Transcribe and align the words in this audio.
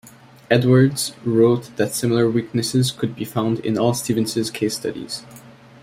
Edwards 0.49 1.13
wrote 1.23 1.75
that 1.77 1.91
similar 1.93 2.27
weaknesses 2.27 2.89
could 2.89 3.15
be 3.15 3.23
found 3.23 3.59
in 3.59 3.77
all 3.77 3.93
Stevenson's 3.93 4.49
case 4.49 4.75
studies. 4.75 5.21